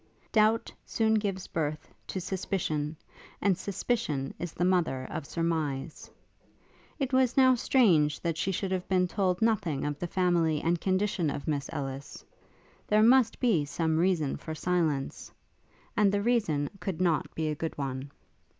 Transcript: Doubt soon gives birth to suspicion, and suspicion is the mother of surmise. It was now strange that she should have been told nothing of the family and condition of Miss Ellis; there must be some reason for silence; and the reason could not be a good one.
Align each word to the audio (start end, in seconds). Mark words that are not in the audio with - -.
Doubt 0.31 0.71
soon 0.83 1.13
gives 1.13 1.45
birth 1.45 1.93
to 2.07 2.19
suspicion, 2.19 2.97
and 3.39 3.55
suspicion 3.55 4.33
is 4.39 4.51
the 4.51 4.65
mother 4.65 5.05
of 5.11 5.27
surmise. 5.27 6.09
It 6.97 7.13
was 7.13 7.37
now 7.37 7.53
strange 7.53 8.19
that 8.21 8.35
she 8.35 8.51
should 8.51 8.71
have 8.71 8.87
been 8.89 9.07
told 9.07 9.43
nothing 9.43 9.85
of 9.85 9.99
the 9.99 10.07
family 10.07 10.59
and 10.59 10.81
condition 10.81 11.29
of 11.29 11.47
Miss 11.47 11.69
Ellis; 11.71 12.25
there 12.87 13.03
must 13.03 13.39
be 13.39 13.63
some 13.63 13.99
reason 13.99 14.37
for 14.37 14.55
silence; 14.55 15.31
and 15.95 16.11
the 16.11 16.23
reason 16.23 16.71
could 16.79 16.99
not 16.99 17.35
be 17.35 17.49
a 17.49 17.53
good 17.53 17.77
one. 17.77 18.09